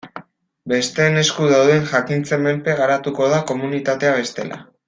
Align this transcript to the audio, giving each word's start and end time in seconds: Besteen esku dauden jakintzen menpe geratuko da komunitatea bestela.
Besteen 0.71 1.19
esku 1.23 1.51
dauden 1.51 1.85
jakintzen 1.93 2.43
menpe 2.49 2.77
geratuko 2.83 3.31
da 3.35 3.43
komunitatea 3.53 4.21
bestela. 4.21 4.63